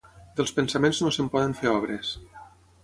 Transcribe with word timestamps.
Dels 0.39 0.53
pensaments 0.59 1.03
no 1.05 1.11
se'n 1.17 1.31
poden 1.37 1.55
fer 1.61 1.73
obres. 1.77 2.17